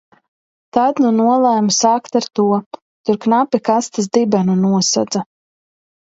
[0.77, 2.47] Tad nu nolēmu sākt ar to.
[3.11, 5.25] Tur knapi kastes dibenu nosedza.